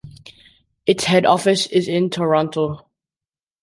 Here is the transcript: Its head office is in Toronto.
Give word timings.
Its 0.87 1.03
head 1.03 1.27
office 1.27 1.67
is 1.67 1.87
in 1.87 2.09
Toronto. 2.09 2.87